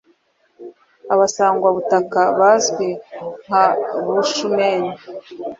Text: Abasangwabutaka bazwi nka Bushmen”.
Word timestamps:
Abasangwabutaka 1.13 2.19
bazwi 2.39 2.87
nka 3.43 3.65
Bushmen”. 4.03 4.83